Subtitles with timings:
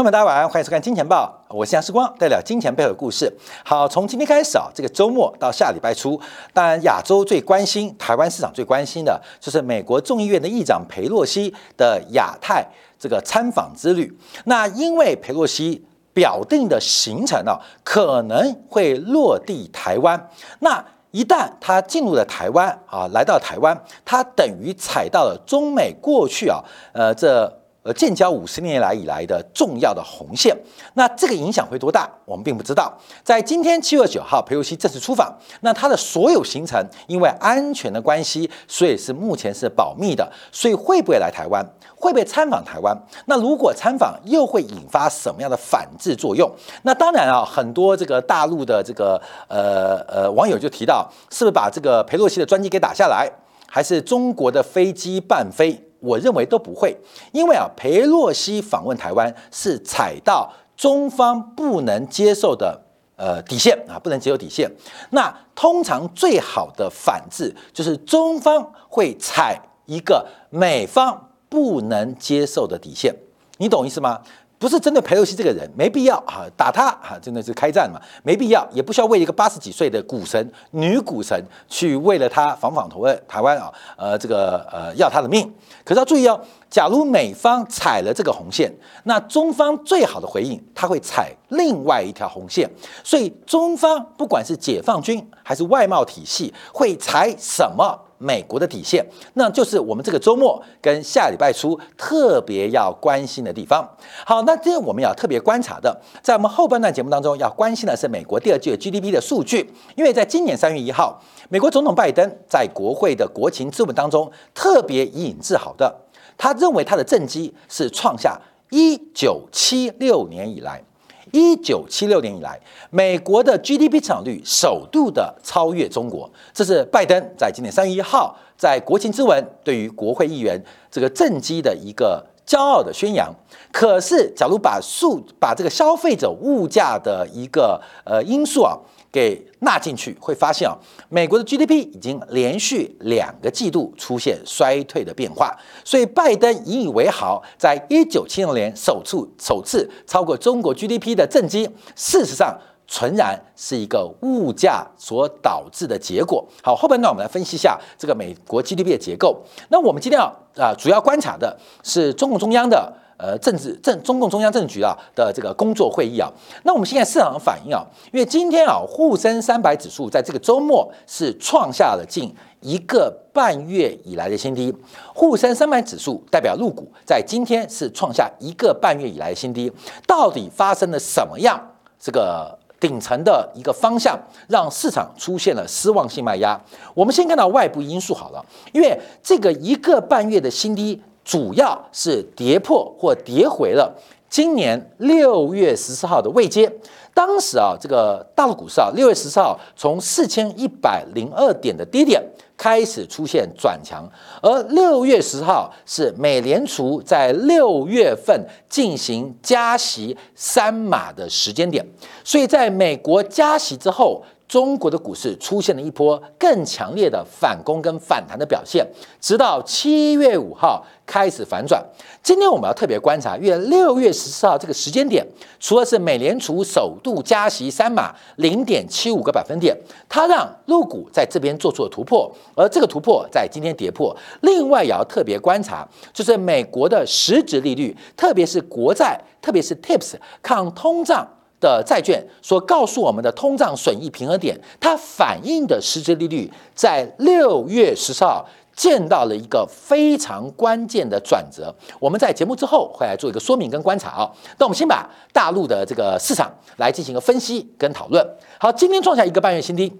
[0.00, 3.30] 朋友们，大家晚上欢迎收看《金钱报》，我是杨世光，带来金钱背后的故事。
[3.62, 6.18] 好，从今天开始啊，这个周末到下礼拜初，
[6.54, 12.66] 当然亚洲最关心、台湾市场最关心的，就是美国众议院的议长佩洛西的亚太
[12.98, 14.10] 这个参访之旅。
[14.46, 20.30] 那因为佩洛西表定的行程呢，可能会落地台湾。
[20.60, 26.64] 那一旦他进入了台湾啊，来到台湾，他等于踩到了中美过去啊，
[26.94, 27.59] 呃，这。
[27.82, 30.54] 呃，建交五十年来以来的重要的红线，
[30.94, 32.06] 那这个影响会多大？
[32.26, 32.92] 我们并不知道。
[33.24, 40.30] 在今天七月九号，佩洛西正式出访，那他的所有行程因为安全的关系，所以是目前是保密的。
[40.52, 41.64] 所以会不会来台湾？
[41.96, 42.94] 会不会参访台湾？
[43.24, 46.50] 那如果参访，又会引发什么样的反制作用？
[46.82, 49.18] 那当然啊，很多这个大陆的这个
[49.48, 53.30] 呃呃网友就提到，是不是把这个佩洛西的专机给打下来，
[53.66, 55.89] 还是中国的飞机半飞？
[56.00, 56.96] 我认为都不会，
[57.32, 62.80] 因为啊，裴洛西访问台湾是踩到中方不能接受的
[63.16, 64.70] 呃底线啊，不能接受底线。
[65.10, 73.14] 那通常最好的反制就是中方会踩一个美方不能接受的底线，
[73.58, 74.20] 你懂意思吗？
[74.60, 85.50] 不是针对佩洛西这个人，没必要啊，打他啊，真的是开战嘛，没必要，也不需要为一个八十几岁的股神、女股神去为了他访访台湾台湾啊，呃，这个呃要他的命。
[85.82, 86.38] 可是要注意哦，
[86.68, 88.70] 假如美方踩了这个红线，
[89.04, 92.70] 那中方最好的回应，他会踩另外一条红线。
[93.02, 97.98] 所以中方不管是解放军还是外贸体系，会踩什么？
[98.22, 103.82] 美国的底线，那就是我们这个周末跟下礼拜初特别要关心的地方。
[104.26, 111.18] 好，那这我们要特别观察的，在我们后半段节目当中要关心的是美国第二季的 GDP 的数据，因为在今年三月一号，
[111.48, 115.96] 美国总统拜登在国会的国情咨文当中特别以引自豪的，
[116.36, 120.84] 他认为他的政绩是创下一九七六年以来。
[121.32, 122.58] 一九七六年以来，
[122.90, 133.34] 美国的 GDP 增长率首度的超越中国，这是拜登在今年三月一号在国情咨文对于国会议员这个政绩的一个骄傲的宣扬。
[133.72, 138.76] 可是，假如把数把这个消费者物价的一个呃因素啊。
[139.12, 140.76] 给纳进去，会发现啊，
[141.08, 152.56] 美国的 GDP 已经连续两个季度出现衰退的变化，所以拜登引以为豪，在一九七六年首次首次超过中国 GDP 的政绩，事实上
[152.86, 156.46] 纯然是一个物价所导致的结果。
[156.62, 159.42] 好，后半段我们来分析一下这个美国 GDP 的结构。
[159.68, 160.26] 那我们今天要
[160.56, 162.92] 啊，主要观察的是中共中央的。
[163.20, 166.26] 呃，政治政中共中央政治局啊的这个工作会议啊，
[166.62, 174.74] 那我们现在市场反应啊，因为今天啊沪深三百指数在这个周末是创下了近一个半月以来的新低，
[175.14, 179.70] 沪深三百指数代表入股，在今天是创下一个半月以来的新低，
[180.06, 181.60] 到底发生了什么样
[181.98, 186.58] 这个顶层的一个方向，让市场出现了失望性卖压？
[186.94, 188.42] 我们先看到外部因素好了，
[188.72, 191.02] 因为这个一个半月的新低。
[191.24, 193.94] 主要是跌破或跌回了
[194.28, 196.72] 今年六月十四号的位阶。
[197.12, 202.22] 当时啊，这个大陆股市啊，六月十四号从四千一百零二点的低点
[202.56, 204.08] 开始出现转强，
[204.40, 211.84] 而六月十号是美联储在六月份进行加息三码的时间点，
[212.22, 214.22] 所以在美国加息之后。
[214.50, 218.84] 中国的股市出现了一波更强烈的反攻跟反弹的表现，
[219.20, 221.80] 直到七月五号开始反转。
[222.20, 225.24] 今天我们要特别观察，因为六月十四号这个时间点，
[225.60, 229.76] 除了是美联储首度加息三码零点七五个百分点，
[230.08, 234.16] 它让陆股在这边做出了突破，而这个突破在今天跌破。
[234.40, 241.36] 另外也要特别观察，就是美国的实质利率，特别是国债，特别是 TIPS 抗通胀。
[241.60, 251.74] 的债券所告诉我们的通胀损益平衡点，它反映的实质利率在六月十四号见到了一个非常关键的转折。
[251.98, 254.30] 我们在节目之后会来做一个说明跟观察啊。
[254.58, 258.26] 那我们先把大陆的这个市场来进行一个分析跟讨论。
[258.58, 259.92] 好，今天创下一个半月新低，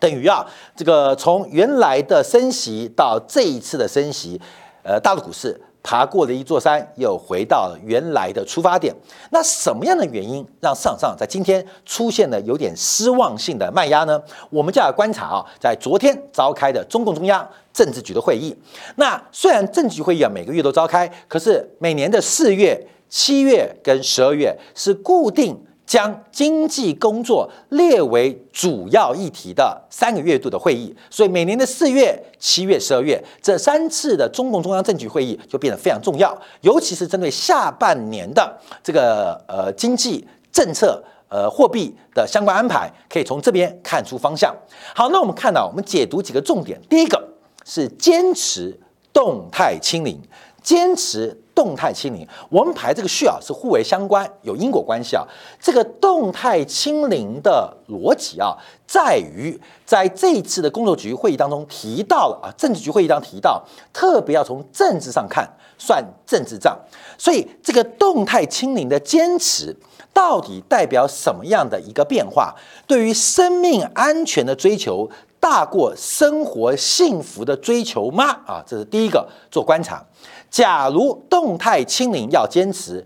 [0.00, 4.40] 等于啊，这个从原来的升息到这一次的升息，
[4.82, 5.60] 呃，大陆股市。
[5.86, 8.92] 爬过了一座山，又回到了原来的出发点。
[9.30, 14.20] 那什么样的原因让市场上在今天出现了有点失望性的卖压呢？
[14.50, 18.52] 我们就要观察啊，在昨天召开的中共中央政治局的会议。
[18.96, 25.56] 那虽然政治局会议啊每个月都召开，可是每年的四月、七月跟十二月是固定
[25.86, 44.52] 将经济工作列为主要议题的三个月度的会议，所以每年的四月、七月、十二月这三次的中共中央政局会议就变得非常重要，尤其是针对下半年的这个呃经济政策、呃货币的相关安排，可以从这边看出方向。
[44.92, 47.28] 好，那我们看到，我们解读几个重点，第一个
[47.64, 48.76] 是坚持
[49.12, 50.20] 动态清零，
[50.60, 51.40] 坚持。
[51.56, 55.26] 动态清零，我们排这个序啊是互为相关，有因果关系啊。
[55.58, 58.54] 这个动态清零的逻辑啊，
[58.86, 65.48] 在于在这一次的工作局会议当中提到了啊，政治局会议当中提到，特别要从政治上看，
[65.78, 66.78] 算政治账。
[67.16, 69.74] 所以这个动态清零的坚持，
[70.12, 72.54] 到底代表什么样的一个变化？
[72.86, 75.08] 对于生命安全的追求，
[75.40, 78.26] 大过生活幸福的追求吗？
[78.46, 80.04] 啊，这是第一个做观察。
[80.50, 83.04] 假如动态清零要坚持，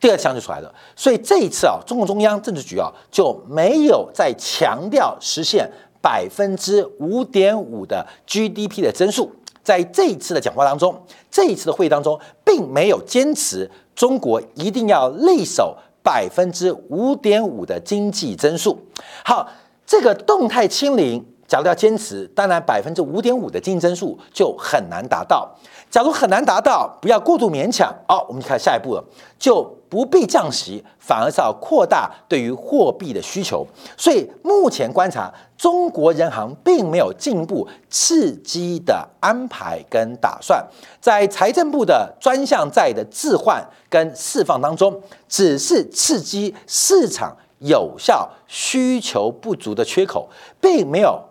[0.00, 0.74] 第二项就出来了。
[0.94, 5.70] 所以这一次啊，中共中央政治局啊就没有再强调实现
[6.00, 9.30] 百分之五点五的 GDP 的增速。
[9.62, 10.94] 在这一次的讲话当中，
[11.30, 18.78] 这一次的会议当中，并没有坚持中国一定要力守百分之五点五的经济增速。
[19.24, 19.48] 好，
[19.86, 25.54] 这个动态清零，假如要坚持，当然百分之五点五的经济增速就很难达到。
[25.90, 27.94] 假如很难达到，不要过度勉强。
[28.08, 29.04] 好，我们看下一步了，
[29.38, 33.64] 就不必降息，反而是要扩大对于货币的需求。
[33.96, 40.66] 所以目前观察，中国人行并没有进一步刺激的安排跟打算。
[41.00, 50.28] 在财政部的专项债的置换跟释放当中，只是刺激市场有效需求不足的缺口，
[50.60, 51.22] 并没有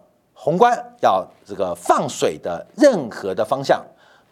[0.44, 3.82] 宏观要这个放水的任何的方向。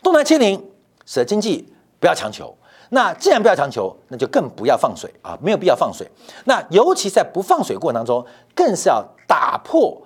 [0.03, 0.61] 动态清零
[1.05, 1.65] 使得经济
[2.01, 2.53] 不要强求，
[2.89, 6.05] 那既然不要强求，那就更不要放水啊，没有必要放水。
[6.43, 10.01] 那尤其在不放水过程当中，更是要打破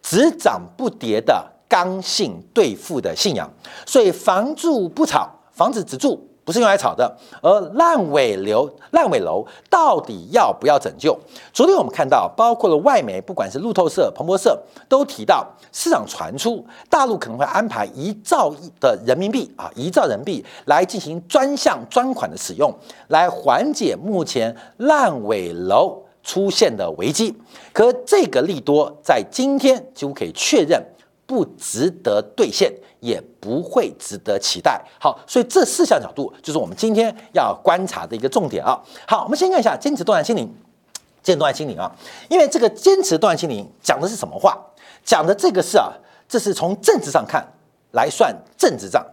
[0.00, 3.46] 只涨不跌的刚性兑付的信仰。
[3.84, 6.26] 所以房住不炒，房子只住。
[6.44, 11.16] 不是用来炒的，而烂尾楼、烂尾楼到底要不要拯救？
[11.52, 22.74] 昨天我们看到，包括了外媒，不管是路透社、彭博社，都提到市场传出大陆可能会安排一兆亿的人民币啊，一兆人民币来进行专项专款的使用，
[23.08, 27.34] 来缓解目前烂尾楼出现的危机。
[27.72, 30.82] 可这个利多在今天几乎可以确认。
[31.30, 34.84] 不值得兑现，也不会值得期待。
[34.98, 38.76] 好，所以这四项角度就是我们今天要观察的一个重点啊。
[39.06, 40.52] 好，我们先看一下坚持断案心灵，
[41.22, 41.88] 坚持断案心灵啊，
[42.28, 44.58] 因为这个坚持断案心灵讲的是什么话？
[45.04, 45.92] 讲的这个是啊，
[46.28, 47.46] 这是从政治上看
[47.92, 49.06] 来算政治账，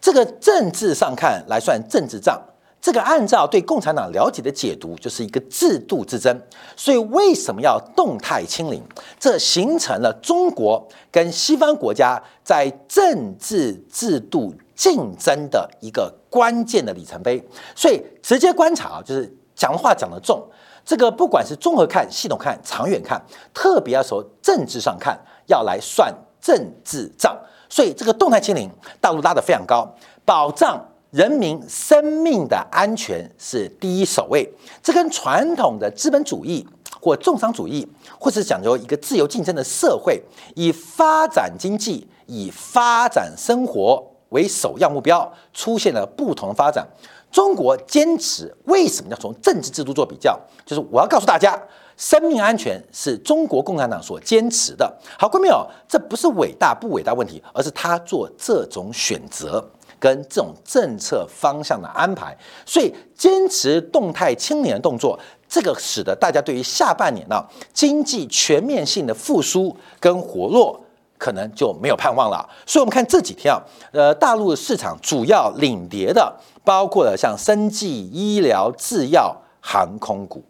[0.00, 2.40] 这个政治上看来算政治账。
[2.84, 6.38] 这个按照对共产党了解的解读，就是一个制度之争。
[6.76, 8.82] 所以为什么要动态清零？
[9.18, 17.42] 这形成了中国跟西方国家在政治制度竞争的一个关键的里程碑。
[17.74, 20.46] 所以直接观察啊，就是讲话讲得重。
[20.84, 23.18] 这个不管是综合看、系统看、长远看，
[23.54, 27.34] 特别要从政治上看，要来算政治账。
[27.70, 28.70] 所以这个动态清零，
[29.00, 29.90] 大陆拉得非常高，
[30.26, 30.78] 保障。
[31.14, 34.52] 人民生命的安全是第一首位，
[34.82, 36.66] 这跟传统的资本主义
[37.00, 37.86] 或重商主义，
[38.18, 40.20] 或是讲究一个自由竞争的社会，
[40.56, 46.84] 以发展经济、以发展生活为首要目标，出现了不同的发展。
[47.30, 50.36] 中国坚持为什么要从政治制度做比较？
[50.66, 51.56] 就是我要告诉大家，
[51.96, 54.92] 生命安全是中国共产党所坚持的。
[55.16, 59.64] 好，各位朋友，这不是伟大不伟大问题，而是他做这种选择。
[60.04, 65.18] 跟这种政策方向的安排，所以坚持动态清零的动作，
[65.48, 67.42] 这个使得大家对于下半年呢
[67.72, 70.78] 经济全面性的复苏跟活络，
[71.16, 72.46] 可能就没有盼望了。
[72.66, 73.58] 所以，我们看这几天啊，
[73.92, 80.44] 呃，大陆市场主要领跌的，包括了像生技、医疗、制药、航空股。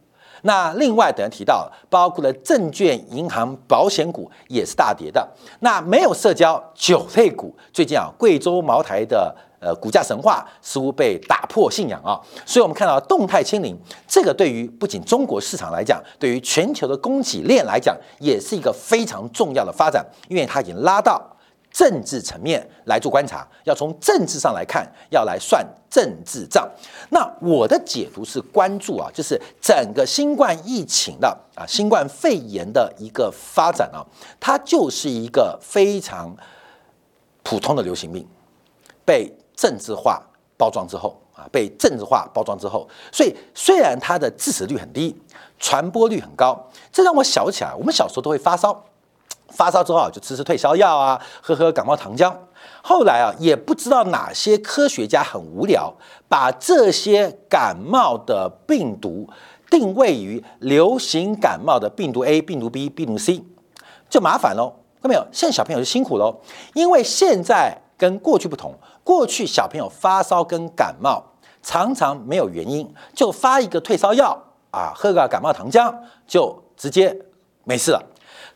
[0.46, 5.26] 那另外，等下提到，包括了证券、银行、保险股也是大跌的。
[5.60, 12.20] 那没有社交酒类股，最近啊，贵州茅台的呃股价神话似乎被打破信仰啊。
[12.44, 13.74] 所以我们看到动态清零，
[14.06, 21.20] 这个对于不仅中国市场来讲，对于全球的供给链来讲，也是一个非常重要的发展，因为它已经拉到。
[21.74, 26.70] 政治层面来做观察，要从政治上来看，要来算政治账。
[27.10, 34.06] 那我的解读是关注啊，就是整个新冠疫情的啊，新冠肺炎的一个发展啊，
[34.38, 36.32] 它就是一个非常
[37.42, 38.24] 普通的流行病，
[39.04, 40.22] 被政治化
[40.56, 45.20] 包装之后啊被政治化包装之后，所以虽然它的致死率很低，
[45.58, 48.84] 传播率很高，这让我想起来，我们小时候都会发烧，
[49.54, 52.34] 发烧之后啊就吃吃退烧药啊，喝喝感冒糖浆。
[52.82, 55.94] 后来啊也不知道哪些科学家很无聊，
[56.28, 59.28] 把这些感冒的病毒
[59.70, 63.42] 定位于流行感冒的病毒 A、病毒 B、病毒 C，
[64.10, 64.72] 就麻烦喽。
[65.00, 65.26] 看到没有？
[65.32, 66.34] 现在小朋友就辛苦喽，
[66.72, 68.74] 因为现在跟过去不同。
[69.02, 71.22] 过去小朋友发烧跟感冒
[71.62, 75.94] 常常没有原因，就发一个退烧药啊，喝个感冒糖浆
[76.26, 77.14] 就直接
[77.64, 78.02] 没事了。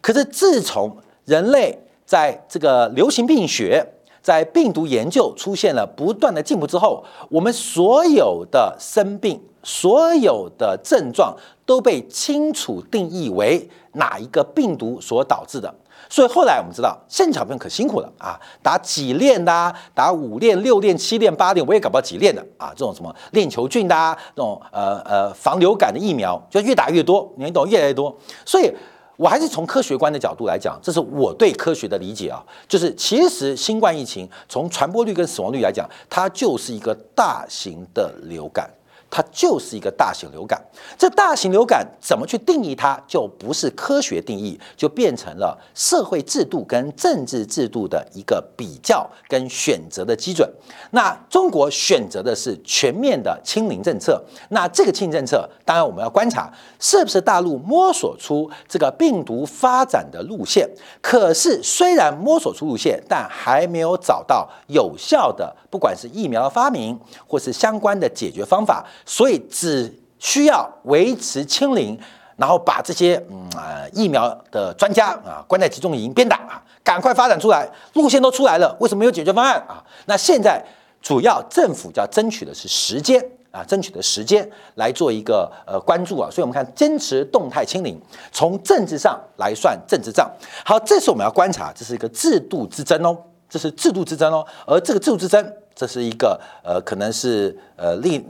[0.01, 3.87] 可是自从人类在这个流行病学、
[4.23, 15.75] 在病毒研究出现了不断的进步之后，我们所有的生病、所有的症状都被清楚定义为哪一个病毒所导致的。
[16.11, 22.71] 所以后来我们知道，现在小朋友可辛苦了啊，打几链的，打五链、六链、七链、八链，我也搞不到几链的啊。
[22.71, 28.17] 这种什么链球菌的，啊这种呃呃防流感的疫苗，就越打越多，你懂越来越多。
[28.47, 28.73] 所以
[29.19, 38.71] 我还是从科学观的角度来讲，这是我对科学的理解啊，就是其实新冠疫情从传播率跟死亡率来讲，它就是一个大型的流感。
[39.11, 40.63] 它就是一个大型流感，
[40.97, 50.49] 这大型流感怎么去定义它，就不是科学定义，就变成了社会制度跟政治制度的一个比较跟选择的基准。
[50.91, 60.69] 那中国选择的是全面的清零政策，那这个清零政策，当然我们要观察是不是大陆摸索出这个病毒发展的路线。
[61.01, 68.85] 可是虽然摸索出路线，但还没有找到有效的，不管是疫苗的发明或是相关的解决方法。
[69.05, 71.99] 所以只需要维持清零，
[72.37, 79.83] 然后把这些嗯啊疫苗的专家啊关在集中营鞭打啊，赶快发展出来，路线都出来了，为什么没有解决方案啊？
[80.07, 80.65] 那现在
[81.01, 86.29] 主要政府要争取的是时间啊，争取的时间来做一个呃关注啊。
[86.31, 88.01] 所以我们看坚持动态清零，
[88.33, 90.29] 从政治上来算政治账。
[90.65, 93.17] 好，这是我们要观察，这是一个制度之争哦，
[93.49, 94.47] 这是制度之争哦。
[94.67, 98.25] 而这个制度之争，这是一个呃可能是呃另。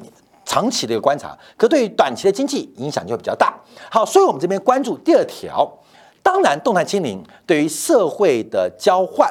[0.50, 3.54] 长期的一个观察，可对于短期的经济影响就会比较大。
[3.90, 5.70] 好，所以我们这边关注第二条，
[6.22, 9.30] 当然动态清零对于社会的交换，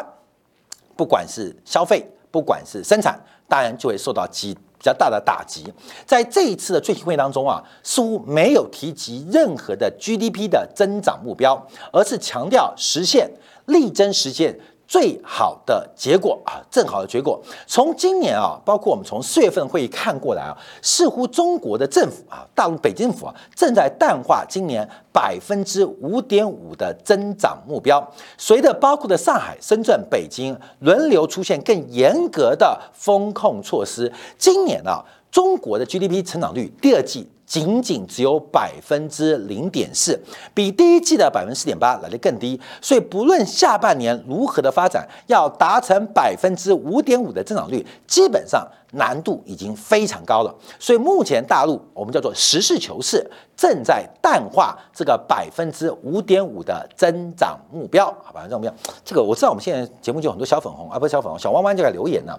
[0.96, 5.66] 不管是消费，不管是生产，当然就会受到极比较大的打击。
[6.06, 11.60] 在这一次的最新会议当中啊，似乎没有提及任何的 GDP 的增长目标，
[11.92, 13.28] 而是强调实现
[13.66, 14.56] 力争实现。
[14.88, 17.40] 最好的结果啊，正好的结果。
[17.68, 28.02] 从今年啊，包括我们从四月份会议看过来啊，似乎中国的政府啊，大陆北京府啊，正在淡化今年百分之五点五的增长目标。
[28.38, 35.04] 随着包括的上海、深圳、北京轮流出现更严格的风控措施，今年啊，
[35.38, 37.30] 中国的 GDP 成长率第二季。
[37.46, 40.20] 仅仅只有百分之零点四，
[40.54, 42.60] 比第一季的百分之四点八来的更低。
[42.82, 50.54] 所以不论下半年如何的发展，要达成百分之五点五的增长率，基本上难度已经非常高了。
[50.78, 53.26] 所以目前大陆我们叫做实事求是，
[53.56, 58.14] 正在淡化这个百分之五点五的增长目标。
[58.22, 58.76] 好吧，这么样？
[59.06, 62.38] 这个我知道，我们现在节目就很多小粉红啊，不是小粉红，小弯弯就在留言呢。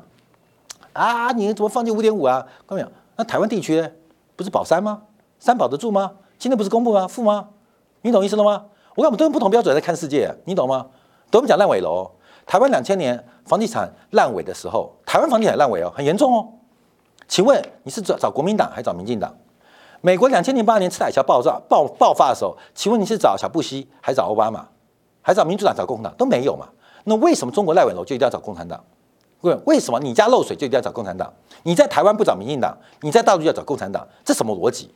[0.99, 2.45] 啊你怎么放弃五点五啊？
[2.67, 2.89] 看到没有？
[3.15, 3.89] 那台湾地区？
[4.35, 5.03] 不是保三吗？
[5.39, 6.13] 三保得住吗？
[6.39, 7.07] 今天不是公布吗？
[7.07, 7.51] 负吗？
[8.03, 8.65] 你懂意思了吗？
[8.97, 10.87] 我看我们都用不同标准在看世界，你懂吗？
[11.31, 12.11] 等我们讲烂尾楼，
[12.45, 16.49] 台湾两千年房地产烂尾的时候，台湾房地产烂尾哦，很严重哦。
[17.29, 19.33] 请问你是找找国民党还是找民进党？
[20.01, 24.67] 美国两千零八年次海啸爆炸爆爆发的时候，请问你是找小布希还是找奥巴马，
[25.23, 26.67] 还是找民主党找共产党都没有嘛？
[27.05, 28.83] 那为什么中国烂尾楼就一定要找共产党？
[29.43, 31.33] 问为什么你家漏水就一定要找共产党？
[31.63, 34.93] 你在台湾不找民进党，你在大陆就要找共产党，这什么逻辑？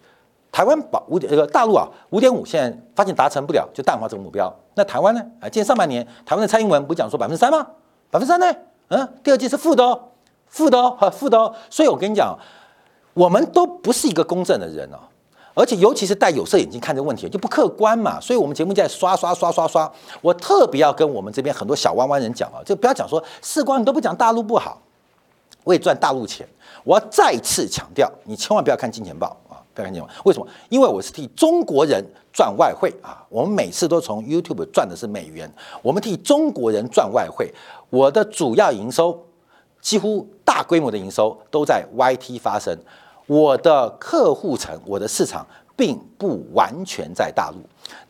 [0.50, 4.54] 台湾保五点，这个大陆啊五点五，现在发现达成不了，就淡化这个目标。
[4.74, 5.20] 那台湾呢？
[5.40, 7.66] 啊，今年上半年台湾的蔡英文不讲说百分之三吗？
[8.10, 8.54] 百分之三呢？
[8.88, 9.98] 嗯，第二季是负的哦，
[10.46, 11.54] 负的哦，负的哦。
[11.70, 12.38] 所以我跟你讲，
[13.14, 14.98] 我们都不是一个公正的人哦。
[15.54, 18.18] 而且，尤其是戴有色眼镜看这个问题，就不客观嘛。
[18.20, 19.90] 所以，我们节目在刷刷刷刷刷。
[20.22, 24.80] 我特别要跟我们这边很多小弯弯人讲啊，就不要讲说四光，你都不讲大陆不好，
[25.64, 26.48] 我也赚大陆钱。
[26.84, 30.22] 我要再次强调，你千万不要看金钱报啊，不要看金钱报。
[30.24, 30.46] 为什么？
[30.70, 33.22] 因为我是替中国人赚外汇啊。
[33.28, 37.52] 我们每次都从 YouTube 赚的是美元，我们替中国人赚外汇。
[37.90, 39.22] 我的主要营收，
[39.82, 42.76] 几乎大规模的营收都在 YT 发生。
[43.26, 47.56] 我的客户层，我的市场并不完全在大陆。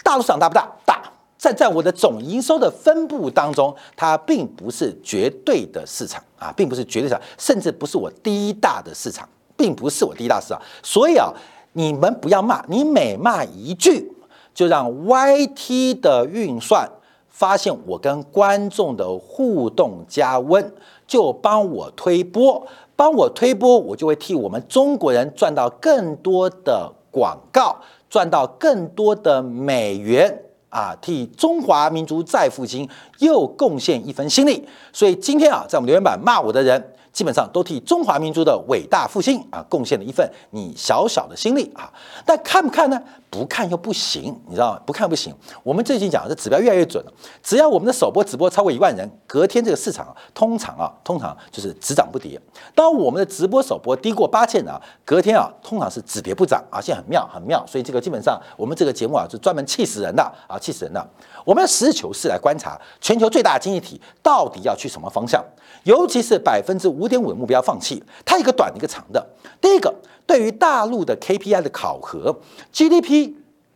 [0.02, 0.70] 大陆市场大不大？
[0.84, 1.02] 大。
[1.38, 9.28] 在在我的总营收的分布当中，它并不是绝对的市场啊，并不是绝对市场，甚至不是我第一大的市场。
[9.54, 10.60] 并不是我第一大市场。
[10.82, 11.32] 所以啊，
[11.74, 14.12] 你们不要骂，你每骂一句，
[14.52, 16.90] 就让 YT 的运算
[17.28, 20.72] 发现我跟观众的互动加温，
[21.06, 27.76] 就帮我推波，帮我推波，我就会替我们中国人赚到更多的广告，
[28.08, 30.42] 赚到更多的美元。
[30.68, 36.94] 啊，替中华民族再复兴又贡献一份心力，所以今天啊，在我们留言板骂我的人。
[37.12, 41.92] 基本上都替中华民族的伟大复兴啊贡献了一份你小小的心力啊，
[42.24, 43.00] 但看不看呢？
[43.30, 44.80] 不看又不行，你知道吗？
[44.84, 45.34] 不看不行。
[45.62, 52.38] 我们最近讲的指标越来越准了，只要我们的首播直播超过一万人，隔天这个市场啊，通常啊，通常就是只涨不跌。
[52.74, 57.64] 当我们的直播首播低过八千人啊，隔天啊，通常是只跌不涨啊，现在很妙，很妙。
[57.66, 61.02] 所以这个基本上我们这个节目啊，是专门气死人的啊，气死人的。
[61.46, 65.42] 我们要实事求是来观察全球最大的经济体到底要去什么方向。
[65.84, 69.26] 尤其是百分之五点五的目标放弃，它一个短一个长的。
[69.60, 69.94] 第一个，
[70.26, 72.36] 对于大陆的 KPI 的考核
[72.72, 73.32] ，GDP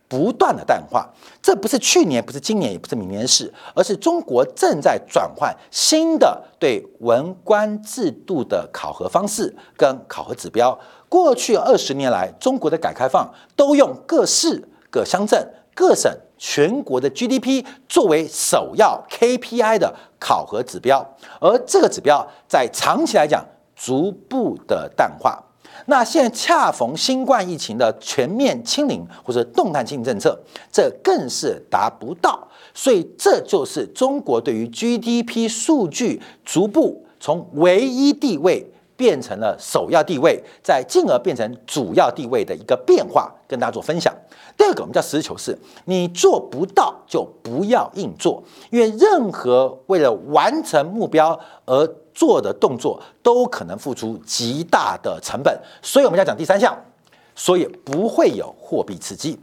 [0.07, 1.09] 不断的淡化，
[1.41, 10.77] 这不是去年，不是今年，也不是明年的事，而是中国正在转换新的对文官制度的考核方式跟考核指标。
[11.09, 15.45] 过去二十年来，中国的改革开放都用各市、各乡镇、
[15.77, 16.11] 各省。
[16.39, 21.03] 全国的 GDP 作为首要 KPI 的考核指标，
[21.41, 23.43] 而这个指标在长期来讲
[23.75, 25.43] 逐步的淡化。
[25.87, 30.39] 那现在恰逢新冠疫情的全面清零或者动态清零政策，
[30.71, 32.47] 这更是达不到。
[32.71, 44.13] 所以这就是中国对于 GDP 数据逐步从唯一地位变成了首要地位，再进而变成主要地位的一个变化，跟大家做分享。
[44.57, 55.55] 第二个，我们叫实事求是，你做不到就不要硬做，因为任何为了完成目标而做的动作，都可能付出极大的成本。
[55.83, 56.75] 所以我们要讲第三项，
[57.35, 59.37] 所以不会有货币刺激，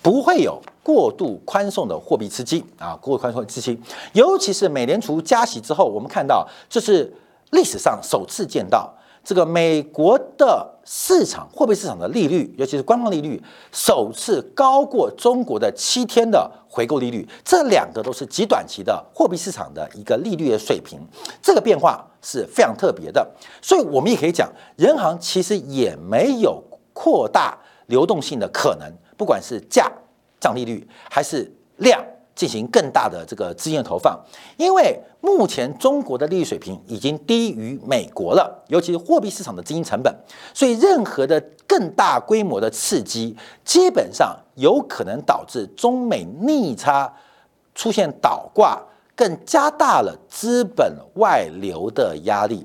[0.00, 3.78] 不会有过度宽松的货币刺激啊，过度宽松的刺激，
[4.14, 7.12] 尤其是美联储加息之后，我们看到这是
[7.50, 8.94] 历史上首次见到。
[9.24, 20.98] 这个美国的市场货币市场的利率，尤其是官方利率，首次高过中国的七天的回购利率，这两个都是极短期的货币市场的一个利率的水平，
[21.42, 23.30] 这个变化是非常特别的。
[23.60, 29.92] 所以，我们也可以讲，人行其实也没有扩大流动性的可能，不管是价
[30.40, 32.02] 涨利率还是量。
[32.38, 34.16] 进行更大的这个资金的投放，
[34.56, 40.14] 因为目前中国的利率水平已经低于美国了，尤其是货币市场的资金成本，
[40.54, 47.12] 所以任何的更大规模的刺激，基本上有可能导致中美逆差
[47.74, 48.80] 出现倒挂，
[49.16, 52.64] 更加大了资本外流的压力。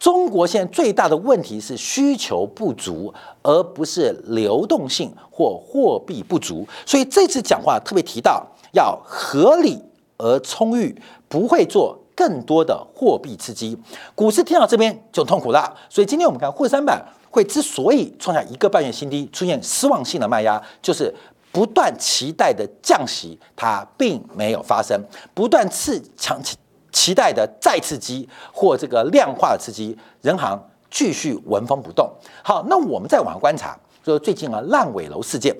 [0.00, 6.66] 中国现在最大的问题是需求不足，而不是流动性或货币不足。
[6.84, 8.44] 所以这次讲话特别提到。
[8.72, 9.82] 要合理
[10.18, 13.78] 而充裕，不会做更多的货币刺激。
[14.14, 21.14] 股市听到这边就痛苦了，所以今天我们看沪三百会之所以创下一个半月新低，出现失望性的卖压，就是
[21.50, 25.00] 不断期待的降息它并没有发生，
[25.32, 26.56] 不断刺强期
[26.92, 32.10] 期待的再刺激或这个量化的刺激，人行继续纹风不动。
[32.42, 35.56] 好，那我们再往下观察，就是最近啊烂尾楼事件。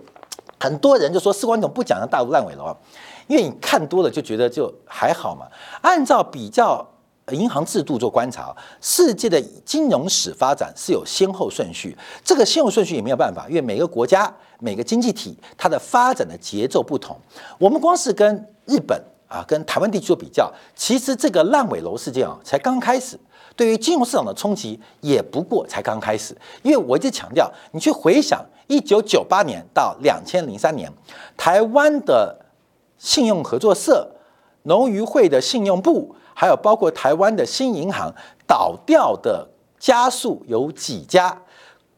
[0.62, 2.72] 很多人就说：“士官总不讲的大陆烂尾楼，
[3.27, 5.48] 因为你看多了就觉得就还好嘛。”
[5.83, 6.87] 按照比较
[7.33, 11.98] 银行制度做观察，世界的金融史发展是有先后顺序。
[12.25, 17.16] 这个先后顺序也没有办法，因为每个国家、每个经济体它的发展的节奏不同。
[17.59, 23.18] 我们光是跟日本啊、跟台湾地区做比较，其实这个烂尾楼事件啊才刚开始，
[23.57, 26.37] 对于金融市场的冲击也不过才刚开始。
[26.62, 28.40] 因为我一直强调，你去回想。
[28.66, 30.90] 一九九八年到两千零三年，
[31.37, 32.46] 台湾的
[32.96, 34.09] 信用合作社、
[34.62, 38.12] 农渔会的信用部，还有包括台湾的新银行
[38.46, 39.46] 倒掉的
[39.79, 41.37] 加速有几家，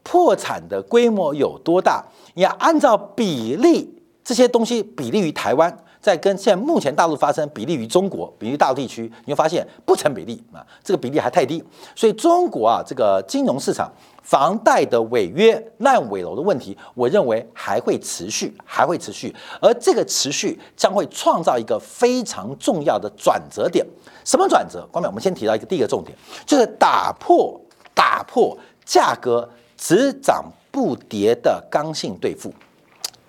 [0.03, 2.03] 破产的规模有多大？
[2.33, 11.63] 你要按照比例这些东西比例于台湾，再跟现在目前大陆发生比例于中国，比例大陆地区，你会发现不成比例啊，这个比例还太低。
[11.95, 13.89] 所以中国啊，这个金融市场。
[14.25, 23.85] 房贷的违约、烂尾楼的问题，我认为还会持续，还会持续，而这个持续将会创造一个非常重要的转折点。
[24.23, 24.83] 什么转折？
[24.91, 27.61] 光淼，我们先提到一个第一个重点，就是打破
[27.93, 32.51] 打破价格只涨不跌的刚性兑付。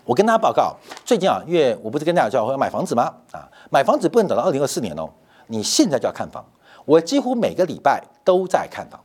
[0.03, 3.13] 我跟大家报告，最近啊，因为我不是跟大家讲我要买房子吗？
[3.33, 5.11] 啊，买房子不能等到二零二四年哦，
[5.49, 6.43] 你现在就要看房。
[6.87, 8.99] 我几乎每个礼拜都在看房。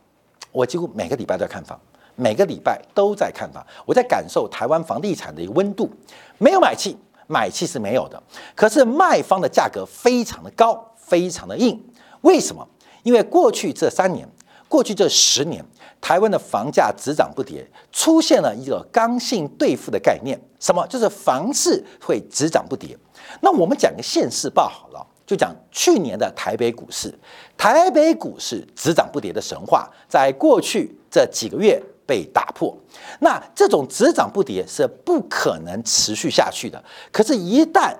[0.52, 1.80] 我几乎每个礼拜都在看房，
[2.14, 5.90] 每个礼拜都在看房，我在感受台湾房地产的一个温度。
[6.38, 8.22] 没有买气，买气是没有的，
[8.54, 11.82] 可是卖方的价格非常的高，非常的硬。
[12.20, 12.66] 为什么？
[13.02, 14.28] 因为过去这三年，
[14.68, 15.64] 过去这十年，
[16.00, 20.38] 台湾的房价只涨不跌，出现了一个刚性兑付的概念。
[20.60, 20.86] 什么？
[20.86, 22.96] 就是房市会只涨不跌。
[23.40, 27.12] 那我们讲个现世报好了，就讲去年的台北股市，
[27.56, 32.76] 台北股市只涨不跌的神话，在过去这几个月被打破。
[33.20, 36.82] 那这种只涨不跌是不可能持续下去的。
[37.10, 37.94] 可是，一旦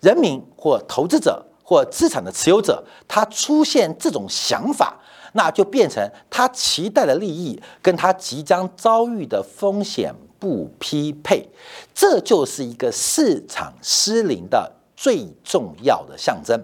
[0.00, 4.98] 人民或投资者或资产的持有者，他出现这种想法，
[5.32, 11.48] 那就变成他期待的利益跟他即将遭遇的风险不匹配，
[11.94, 16.56] 这就是一个市场失灵的最重要的象征。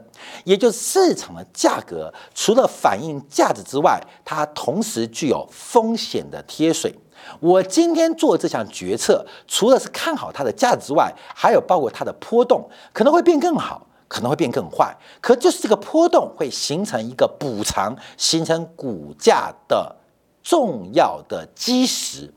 [0.45, 6.95] 也就是市场的价格除了反映价值之外，它同时具有风险的贴水。
[7.41, 13.85] 我今天做这项决策，除了是看好它的价值之外，还有包括它的波动可能会变更好。
[14.11, 19.95] 可能会变更坏，可就是这个波动会形成一个补偿，形成股价的
[20.43, 22.33] 重要的基石。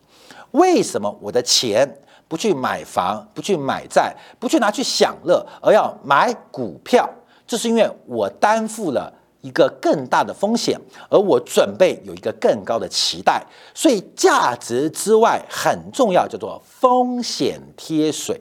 [0.51, 1.97] 为什么我的钱
[2.31, 7.05] 不去买房，不去买债，不去拿去享乐，而要买股票？
[7.45, 13.45] 就是因为我担负了一个更大的风险，而我准备有一个更高的期待。
[13.75, 18.39] 所以价值之外很重要，叫做风险贴水。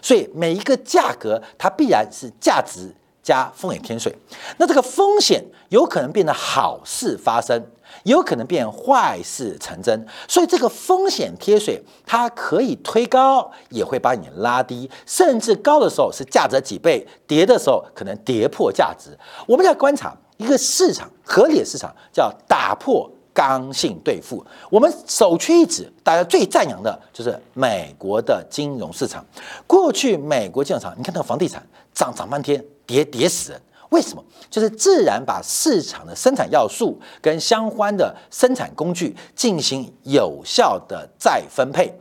[0.00, 4.16] 所以每一个价格，它必然是价值加风险贴水。
[4.58, 7.66] 那这个风险有可能变得好事发生，
[8.04, 10.06] 有可能变坏事成真。
[10.28, 19.10] 所以这个风险贴水，它可以推高，也会把你拉低，甚至高的时候是价值几倍，跌的时候可能跌破价值。
[19.46, 23.10] 我们要观察一个市场合理的市场，叫打破。
[23.36, 29.26] 刚性兑付，我们首屈一指，大家最赞扬的就是美国的金融市场。
[29.66, 31.60] 过去美国金融市场，你看那个房地产
[31.92, 33.60] 涨涨半天，跌跌死。
[33.94, 34.24] 为什么？
[34.50, 41.94] 就是自然把市场的生产要素跟相关的生产工具进行有效的再分配，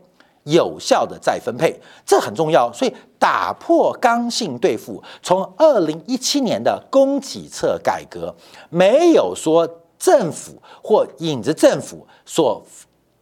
[0.44, 2.74] 有效的再分配，这很重要。
[2.74, 8.34] 所以打破刚性兑付，从二零一七年的供给侧改革，
[8.70, 9.70] 没有说。
[10.04, 12.62] 政府或影子政府所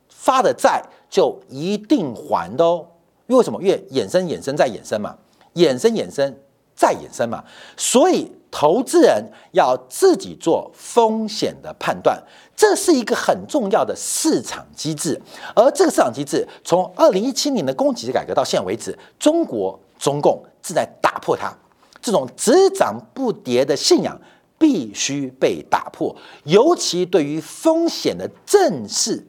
[0.09, 2.87] 发的债就一定还的哦，
[3.27, 3.61] 因为什么？
[3.61, 5.15] 越衍生、衍生再衍生嘛，
[5.53, 6.35] 衍生、衍生
[6.81, 7.43] 再衍生嘛，
[7.77, 12.19] 所以投资人要自己做风险的判断，
[12.55, 15.21] 这是一个很重要的市场机制。
[15.53, 21.53] 而这个市场机制，从二零一七年的供给改革到现在为止，中国中共正在打破它
[22.01, 24.19] 这种只涨不跌的信仰。
[24.61, 29.25] 必须被打破，尤其对于风险的正式、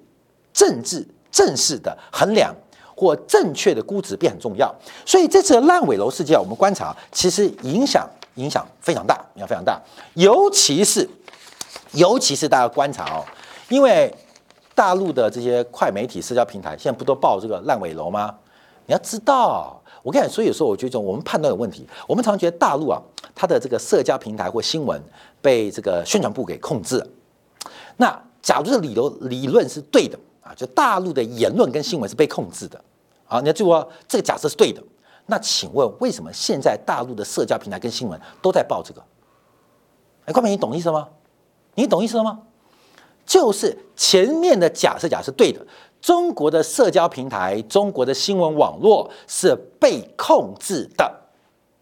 [0.52, 2.54] 政治、正式的衡量
[3.02, 4.72] 或正确的估值变很重要。
[5.04, 9.80] 所以这次烂尾楼事件，我们观察其实影响影响非常大，影响非常大。
[10.14, 11.08] 尤其是
[11.92, 13.24] 尤其是大家观察哦，
[13.68, 14.14] 因为
[14.74, 18.32] 大陆的这些快媒体、社交平台现在不都报这个烂尾楼吗？
[18.86, 19.78] 你要知道。
[20.02, 21.86] 我跟你所以有时候我觉得我们判断有问题。
[22.08, 23.00] 我们常觉得大陆啊，
[23.36, 25.00] 它的这个社交平台或新闻
[25.40, 27.06] 被这个宣传部给控制了。
[27.98, 32.82] 那假如这理由理论是对的啊，就大陆的言论跟新闻是被控制的
[33.32, 34.82] 啊，你要注意哦，这个假设是对的。
[35.26, 39.02] 那请问为什么现在大陆的社交平台跟新闻都在报这个？
[40.26, 41.08] 哎，冠冕，你懂意思吗？
[41.74, 42.40] 你懂意思了吗？
[43.24, 45.64] 就是前面的假设假是对的。
[46.00, 51.04] 中国的社交平台、中国的新闻网络是被控制的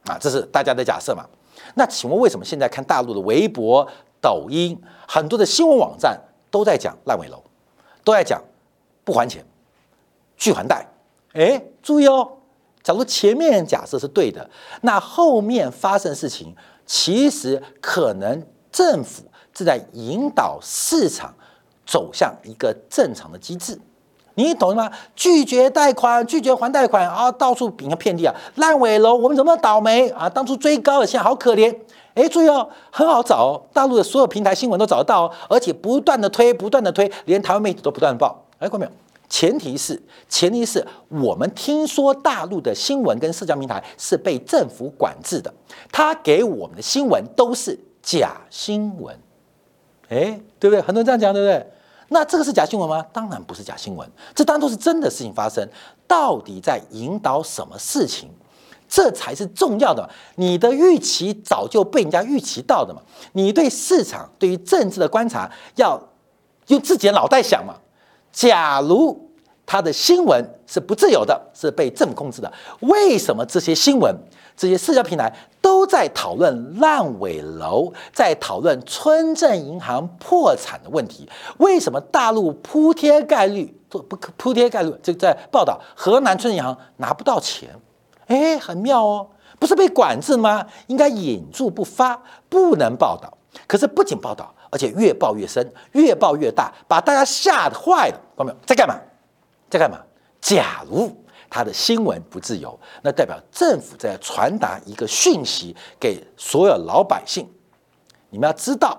[0.04, 1.26] 啊，这是大家的假设嘛？
[1.74, 3.86] 那请问为什么现在看大陆的微博、
[4.20, 7.42] 抖音，很多的新闻网站都在讲烂尾楼，
[8.04, 8.42] 都在讲
[9.02, 9.42] 不还钱、
[10.36, 10.86] 拒还贷？
[11.32, 12.28] 哎，注意哦，
[12.82, 14.48] 假如前面假设是对的，
[14.82, 21.34] 那后面发生的事情，其实可能政府正在引导市场
[21.86, 23.80] 走向一个正常的机制。
[24.34, 24.90] 你懂了吗？
[25.14, 27.30] 拒绝贷款，拒绝还贷款啊！
[27.32, 28.34] 到处比个遍地啊！
[28.54, 30.30] 烂尾楼，我们怎么倒霉啊？
[30.30, 31.76] 当初追高的，现在好可怜。
[32.14, 38.44] 哎，注意哦，很好找哦，大陆的所有平台新闻都找得到哦，而且不断的推，不断的推，连台湾媒体都不断报。
[38.58, 38.92] 哎，看没有？
[39.30, 45.54] 前提是，前提是我们听说大陆的新闻跟社交平台是被政府管制的，
[45.90, 49.16] 他给我们的新闻都是假新闻。
[50.08, 50.80] 哎，对不对？
[50.82, 51.64] 很多人这样讲，对不对？
[52.08, 53.06] 那这个是假新闻吗？
[53.12, 55.66] 当然不是假新闻，这当然都是真的事情发生。
[56.08, 58.28] 到底在引导什么事情？
[58.88, 60.10] 这才是重要的。
[60.34, 63.00] 你的预期早就被人家预期到的嘛。
[63.34, 66.02] 你对市场、对于政治的观察，要
[66.66, 67.76] 用自己的脑袋想嘛。
[68.32, 69.30] 假如
[69.66, 74.14] 他的新闻是不自由的，是被政府控制的，为什么这些新闻、
[74.56, 81.28] 这些社交平台都在讨论烂尾楼，在讨论村镇银行破产的问题？
[81.58, 87.70] 为什么大陆铺天盖地都不铺天盖地就在报道河南村镇银行拿不到钱？
[88.26, 90.66] 哎，很妙哦，不是被管制吗？
[90.88, 93.32] 应该隐住不发，不能报道。
[93.66, 94.52] 可是不仅报道。
[94.70, 98.20] 而且越报越深，越报越大，把大家吓得坏了。
[98.36, 98.56] 看到没有？
[98.64, 98.98] 在干嘛？
[99.68, 99.98] 在干嘛？
[100.40, 101.14] 假如
[101.50, 107.46] 他的新闻不自由，那代表政府在传达一个讯息给所有老百姓：
[108.30, 108.96] 你们要知道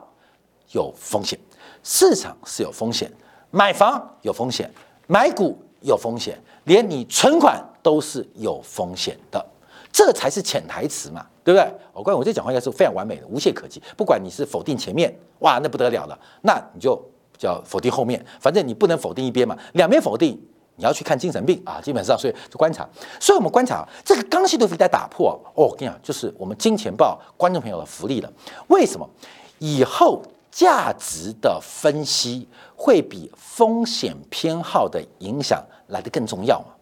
[0.71, 1.39] 有风险，
[1.83, 3.11] 市场是有风险，
[3.49, 4.71] 买房有风险，
[5.07, 9.43] 买股有风险，连你存款都是有风险的。
[9.91, 11.73] 这才是潜台词嘛，对不对？
[11.93, 13.81] 我关我这讲话应该是非常完美的，无懈可击。
[13.97, 17.01] 不管你是否定前面，哇，那不得了了，那你就
[17.37, 20.39] 叫否定后面，反正你不能否定一边嘛，两边否定，
[20.75, 21.81] 你要去看精神病啊。
[21.81, 22.87] 基本上，所以就观察，
[23.19, 25.65] 所以我们观察这个刚性豆腐在打破哦。
[25.65, 28.31] 我跟你讲，就是我们金钱豹观众朋友的福利了。
[28.67, 29.09] 为什么？
[29.59, 36.73] 以后价值的分析会比风险偏好的影响来得更重要嘛？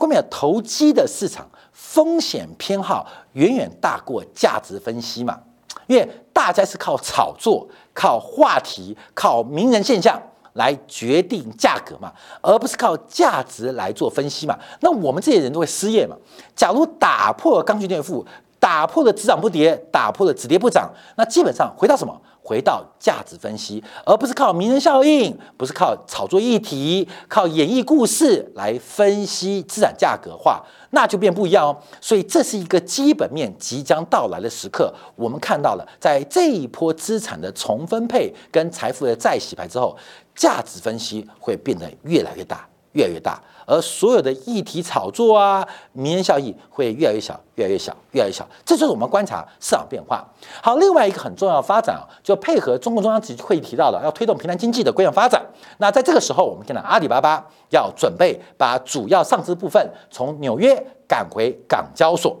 [0.00, 1.46] 关键投机的市场。
[1.72, 5.38] 风险偏好远远大过价值分析嘛？
[5.88, 10.20] 因为大家是靠炒作、靠话题、靠名人现象
[10.52, 14.56] 来决定价格嘛，而不是靠价值来做分析嘛。
[14.80, 16.16] 那我们这些人都会失业嘛？
[16.54, 18.24] 假如打破了刚性垫付，
[18.60, 22.20] 打破了只涨不跌，打破了只跌不涨，那基本上回到什么？
[22.50, 30.60] 回到价值分析，而不是靠名人效应，不是靠炒作议题，靠演绎故事来分析资产价格化，
[30.90, 31.76] 那就变不一样哦。
[32.00, 34.92] 所以这是一个基本面即将到来的时刻。
[35.14, 39.96] 我们看到了，在这一波资产的重分配跟财富的再洗牌之后，
[40.34, 42.69] 价值分析会变得越来越大。
[42.92, 48.46] 越来越大，而所有的议题炒作啊，名人效益会越来越小，越来越小，越来越小。
[48.64, 50.26] 这就是我们观察市场变化。
[50.62, 55.44] 好，另外一个很重要发展啊，就配合中共中央集会议提到的，要推动平台经济的规范发展。
[55.78, 62.36] 那在这个时候，我们看到阿里巴巴要准备把主要上市部分从纽约赶回港交所。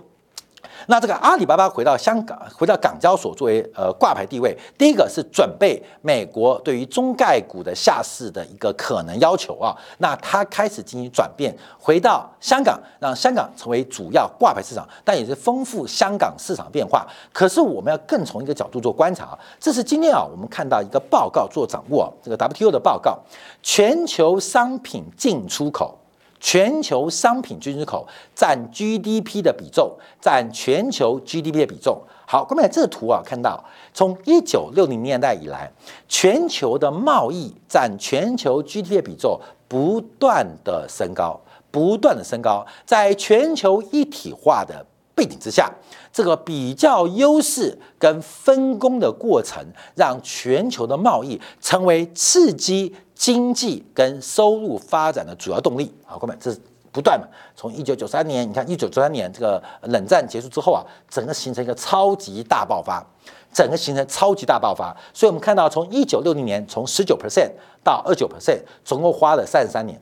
[0.90, 17.06] 那这个阿里巴巴回到香港，回到港交所作为呃挂牌地位，第一个是准备美国对于中概股的下市的一个可能要求啊，那它开始进行转变，回到香港，让香港成为主要挂牌市场，但也是丰富香港市场变化。
[17.32, 23.16] 可是我们要更从一个角度做观察，这是今天啊我们看到一个报告做掌握，这个 WTO 的报告，
[23.62, 25.96] 全球商品进出口。
[26.40, 32.02] 全球商品进出口占 GDP 的比重，占全球 GDP 的比重。
[32.26, 35.70] 好，各位，这个图啊，看到从一九六零年代以来，
[36.08, 42.64] 全球的贸易占全球 GDP 的比重不断的升高，不断的升高。
[42.86, 44.86] 在全球一体化的
[45.20, 45.70] 背景之下，
[46.10, 49.62] 这个比较优势跟分工的过程，
[49.94, 52.96] 让全球的贸易成为刺激。
[53.20, 56.58] 经济跟收入发展的主要动力，好，各位，这是
[56.90, 57.28] 不断的。
[57.54, 60.80] 从一九九三年，你看一九九三年这个冷战结束之后啊，
[61.10, 63.06] 整个形成一个超级大爆发，
[63.52, 64.96] 整个形成超级大爆发。
[65.12, 67.50] 所以我们看到，从一九六零年从十九 percent
[67.84, 69.98] 到二九 percent，总共花了三十三年；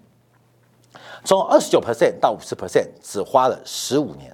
[1.25, 4.33] 从二十九 percent 到五十 percent，只花了十五年。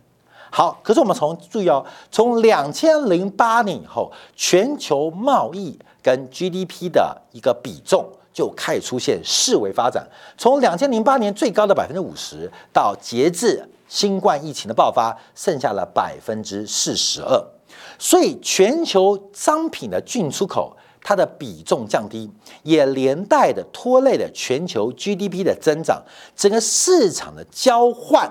[0.56, 8.08] 好，可是我们从注意哦，从两千零八年以后，全球贸易跟 GDP 的一个比重。
[8.32, 10.04] 就开始出现四维发展，
[10.36, 17.40] 从两千零八年最高的百分之五十，到截至新冠疫情的爆发，剩下了百分之四十二。
[17.96, 22.28] 所以全球商品的进出口，它的比重降低，
[22.64, 26.02] 也连带的拖累了全球 GDP 的增长，
[26.34, 28.28] 整个市场的交换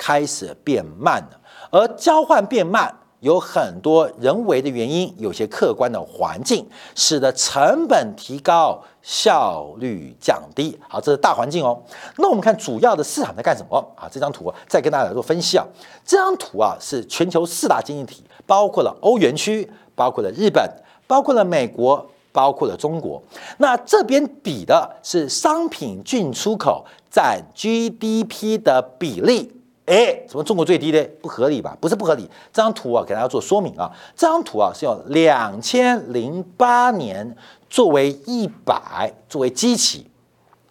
[0.00, 1.38] 开始变慢了，
[1.70, 2.96] 而交换变慢。
[3.20, 10.74] 有很多人为的原因，有些客观的环境，使得成本提高，效率降低。
[10.88, 11.78] 好，这是大环境哦。
[12.16, 14.08] 那我们看主要的市场在干什么啊？
[14.10, 15.66] 这张图再跟大家来做分析啊。
[16.02, 20.66] 这张图啊是全球四大经济体，包括了欧元区，包括了日本，
[21.06, 23.22] 包括了美国，包括了中国。
[23.58, 29.59] 那这边比的是商品进出口占 GDP 的比例。
[29.90, 31.04] 哎，怎么中国最低呢？
[31.20, 31.76] 不合理吧？
[31.80, 32.22] 不是不合理。
[32.52, 33.90] 这张图啊，给大家做说明啊。
[34.14, 37.36] 这张图啊是用两千零八年
[37.68, 40.06] 作为一百作为基期，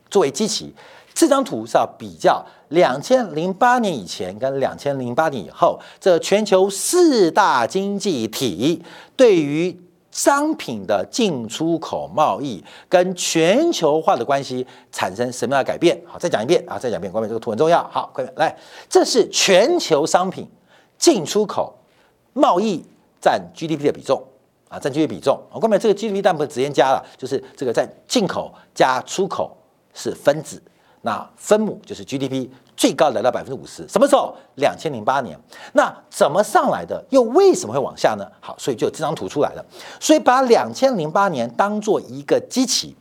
[0.10, 0.74] 作为基期。
[1.14, 8.82] 这张图是要比较两千零八年以前跟两千零八年以后，这全球四大经济体
[9.18, 9.78] 对于
[10.20, 15.98] 商品的进出口贸易跟全球化的关系产生什么样的改变？
[16.06, 17.82] 好，再讲一遍啊，再讲一遍，关键这个图很重要。
[17.90, 18.54] 好，快点来，
[18.90, 20.46] 这是全球商品
[20.98, 21.74] 进出口
[22.34, 22.84] 贸易
[23.22, 24.22] 占 GDP 的比重
[24.68, 25.42] 啊，占 GDP 比重。
[25.54, 29.56] 我关键这个 GDP 但不是直接加了，就是这个在进口加出口
[29.94, 30.62] 是分子，
[31.04, 32.50] 那分母就是 GDP。
[32.80, 34.34] 最高来到百分之五十，什么时候？
[34.56, 35.38] 两千零八年。
[35.74, 37.04] 那怎么上来的？
[37.10, 38.26] 又为什么会往下呢？
[38.40, 39.66] 好，所以就这张图出来了。
[40.00, 42.96] 所以把两千零八年当做一个基期。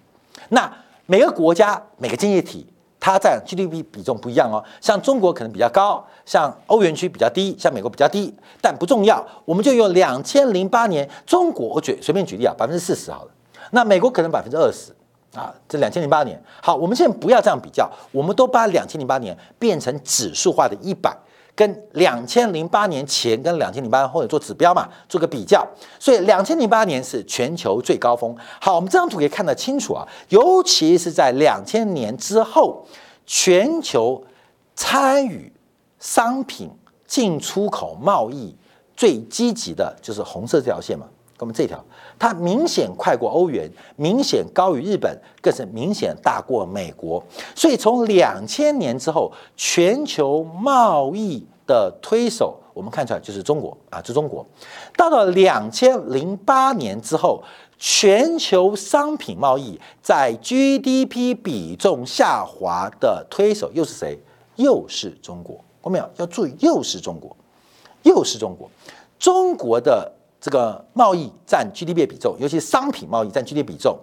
[0.49, 0.69] 那
[1.07, 2.67] 每个国家、每个经济体，
[2.99, 4.59] 它占 GDP 比重不一样哦。
[4.81, 9.25] 像中国可能比较高，像欧元区比较低，像美国比较低，但不重要。
[9.45, 13.31] 我们就用两千零八年中国，我举随便举例啊，百分之四十好了。
[13.71, 14.93] 那美国可能百分之二十。
[15.39, 21.17] 啊，这两千零八年好，我们现在不要这样比较，我们都把两千零八年变成指数化的一百，
[21.55, 25.67] 跟两千零八年前跟两千零八年后做指标嘛，做个比较。
[26.01, 28.37] 所以两千零八年是全球最高峰。
[28.61, 32.85] 好，我们这张图可以看得清楚啊，尤其是在两千年之后，
[33.25, 34.25] 全球
[34.75, 35.53] 参与
[36.01, 36.71] 商品
[37.07, 38.57] 进出口贸易
[38.97, 41.07] 最积极的就是红色这条线嘛。
[41.41, 41.83] 那么这条，
[42.19, 47.23] 它明显快过欧元，明显高于日本，更是明显大过美国。
[47.55, 54.45] 所以从两千年之后，全球贸易的推手，我们看出来就是中国啊，就中国。
[54.97, 57.41] 到了两千零八年之后，
[57.79, 64.19] 全球商品贸易在 GDP 比重下滑的推手又是谁？
[64.57, 65.57] 又是中国。
[65.83, 67.37] 我们要要注意，又是中国，
[68.03, 68.69] 又是中国，
[69.21, 70.15] 中国的。
[70.41, 73.99] 这个贸易占 GDP 比重，尤其是商品贸易占 GDP 比重，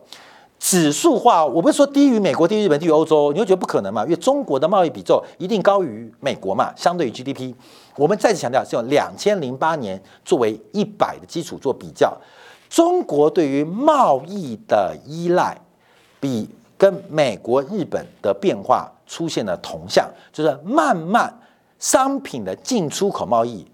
[0.59, 4.03] 指数化，我不是说低于美国、低于日本、低于欧洲，你会觉得不可能嘛？
[4.03, 7.53] 因为中国的贸易比重一定高于美国嘛，相对于 GDP。
[7.95, 12.13] 我们再次强调，是用两千零八年作为一百的基础做比较，
[12.69, 15.57] 中国对于贸易的依赖
[16.19, 21.33] 比跟美国、日本的变化出现了同向，就是慢慢
[21.79, 23.65] 商品的进出口贸易。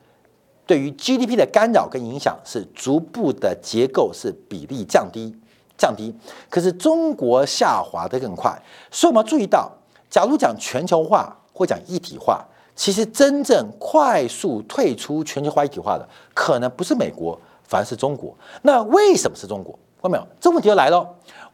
[0.72, 5.36] 对于 GDP 的干扰跟影响是逐步的结构是比例降低
[5.78, 6.16] 降低，
[6.50, 8.58] 可是中国下滑的更快，
[8.90, 9.70] 所以我们要注意到，
[10.10, 12.42] 假如讲全球化或讲一体化，
[12.74, 18.34] 其实真正快速退出全球化一体化的可能不是美国，反而是中国。
[18.62, 19.78] 那为什么是中国？
[20.02, 20.26] 看到没有？
[20.40, 21.06] 这问题就来了，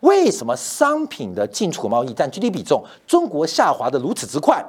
[0.02, 4.64] 为什么商品的进出口贸易占 GDP 比重，中国下滑的如此之快，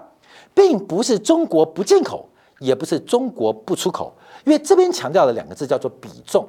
[0.54, 2.26] 并不是中国不进口，
[2.60, 4.14] 也不是中国不出口。
[4.44, 6.48] 因为这边强调的两个字叫做比重，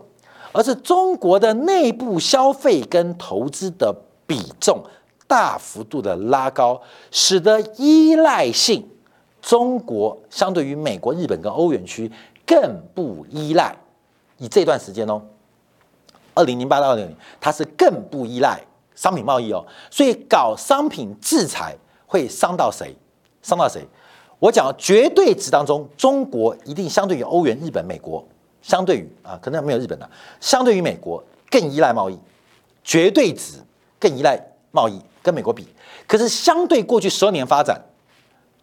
[0.51, 4.83] 而是中国的内部消费跟投资的比重
[5.27, 8.87] 大幅度的拉高，使得依赖性
[9.41, 12.11] 中国相对于美国、日本跟欧元区
[12.45, 13.75] 更不依赖。
[14.37, 15.21] 以这段时间哦，
[16.33, 18.59] 二零零八到二零年，它是更不依赖
[18.95, 21.75] 商品贸易哦，所以搞商品制裁
[22.07, 22.95] 会伤到谁？
[23.41, 23.85] 伤到谁？
[24.39, 28.25] 我讲绝对值当中，中国一定相对于欧元、日本、美国，
[28.61, 32.17] 相对于啊，可能没有日本的，相对于美国更依赖贸易，
[32.83, 33.55] 绝对值
[33.99, 35.67] 更依赖贸易，跟美国比。
[36.07, 37.81] 可是相对过去十二年发展，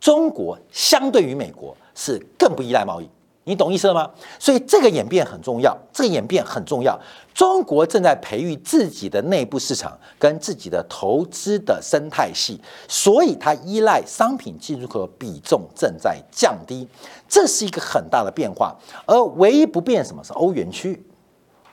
[0.01, 3.09] 中国相对于美国是更不依赖贸易。
[3.49, 4.11] 你懂意思了吗？
[4.41, 6.99] 所以这个演变很重要，这个演变很重要。
[7.33, 16.89] 中国正在培育自己的内部市场跟自己的投资的生态系，所以它依赖商品进出口比重正在降低，
[17.29, 18.77] 这是一个很大的变化。
[19.07, 21.07] 而唯一不变什么是欧元区？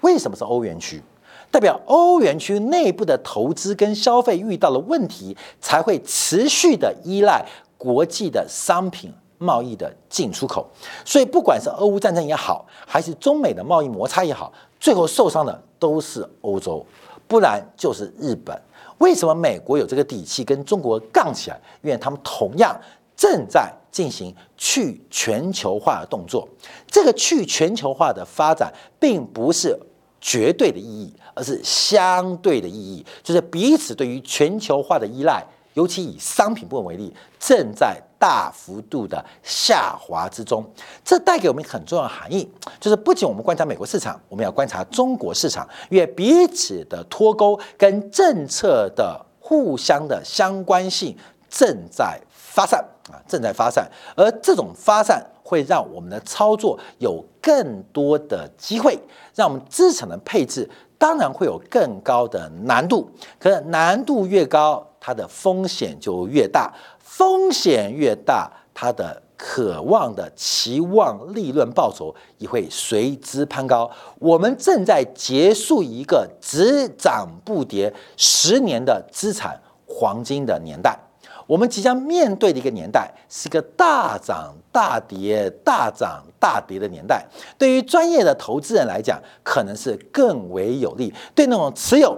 [0.01, 1.01] 为什么是欧元区？
[1.49, 7.43] 代表欧元区内部的投资跟消费遇到了问题，才会持续的依赖
[7.79, 9.11] 国际的商品。
[9.37, 10.65] 贸易的进出口，
[11.03, 16.85] 所以不管是俄乌战争也好，还是中美的贸易摩擦也好，最后受伤的都是欧洲，
[17.27, 18.59] 不然就是日本。
[18.99, 21.59] 为什么美国有这个底气跟中国杠起来？
[21.81, 22.79] 因为他们同样
[23.17, 26.47] 正在进行去全球化的动作。
[26.87, 29.77] 这个去全球化的发展，并不是
[30.21, 35.45] 绝对的意义，而是相对的意义，就是彼此对于全球化的依赖。
[35.73, 40.65] 尤其以商品部分为例，正在大幅度的下滑之中。
[41.03, 51.13] 这带给我们很重要的含义，就是不仅我们观察美国市场，我们要观察中国市场，因为彼此的脱钩跟政策的互相的相关性
[51.49, 52.79] 正在发散
[53.11, 53.91] 啊，正在发散。
[54.15, 58.97] 而这种发散会让我们的操作有更多的机会，
[59.35, 63.11] 让我们资产的配置当然会有更高的难度。
[63.37, 66.73] 可是难度越高，它的风险就越大，
[67.15, 73.87] 风险越大，他的渴望的期望利润报酬也会随之攀高。
[74.17, 80.97] 我们正在结束一个只涨不跌十年的资产黄金的年代，
[81.45, 87.23] 我们即将面对的一个年代是个大涨大跌、大涨大跌的年代。
[87.59, 92.17] 对于专业的投资人来讲，可能是更为有利；对那种持有、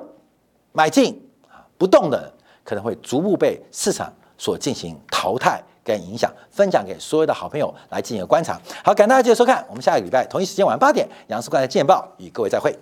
[0.71, 1.21] 买进
[1.77, 2.31] 不动的，
[2.63, 5.61] 可能会逐步被市场所进行淘汰。
[5.85, 8.59] 跟影响，分享给所有的好朋友来进行观察。
[8.83, 12.75] 好，感谢大家继续收看，我们下个礼拜同一时间晚上八点，杨思观的见报与各位再会。